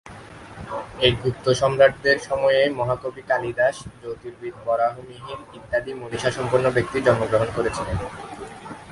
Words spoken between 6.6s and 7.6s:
ব্যক্তি জন্মগ্রহণ